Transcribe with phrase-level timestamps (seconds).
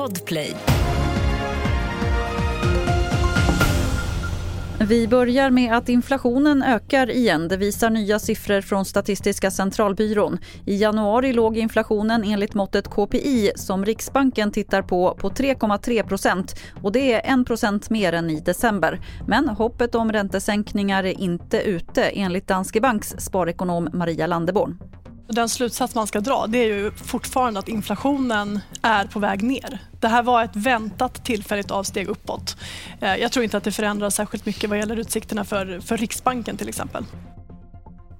[0.00, 0.56] Podplay.
[4.80, 7.48] Vi börjar med att inflationen ökar igen.
[7.48, 10.38] Det visar nya siffror från Statistiska centralbyrån.
[10.66, 16.92] I januari låg inflationen enligt måttet KPI som Riksbanken tittar på på 3,3 procent och
[16.92, 19.00] det är 1 procent mer än i december.
[19.28, 24.78] Men hoppet om räntesänkningar är inte ute enligt Danske Banks sparekonom Maria Landeborn.
[25.32, 29.78] Den slutsats man ska dra det är ju fortfarande att inflationen är på väg ner.
[30.00, 32.56] Det här var ett väntat tillfälligt avsteg uppåt.
[33.00, 36.56] Eh, jag tror inte att det förändrar särskilt mycket vad gäller utsikterna för, för Riksbanken
[36.56, 37.04] till exempel.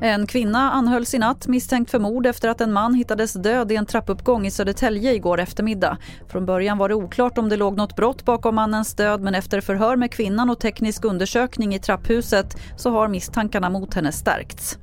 [0.00, 3.76] En kvinna anhölls i natt misstänkt för mord efter att en man hittades död i
[3.76, 5.98] en trappuppgång i Södertälje igår eftermiddag.
[6.28, 9.60] Från början var det oklart om det låg något brott bakom mannens död men efter
[9.60, 14.78] förhör med kvinnan och teknisk undersökning i trapphuset så har misstankarna mot henne stärkts.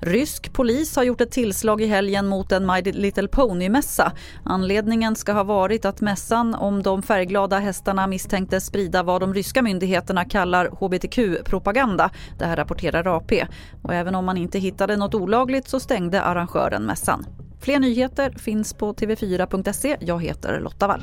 [0.00, 4.12] Rysk polis har gjort ett tillslag i helgen mot en My Little Pony-mässa.
[4.44, 9.62] Anledningen ska ha varit att mässan om de färgglada hästarna misstänktes sprida vad de ryska
[9.62, 12.10] myndigheterna kallar hbtq-propaganda.
[12.38, 13.46] Det här rapporterar AP.
[13.82, 17.26] Och även om man inte hittade något olagligt så stängde arrangören mässan.
[17.60, 19.96] Fler nyheter finns på tv4.se.
[20.00, 21.02] Jag heter Lotta Wall.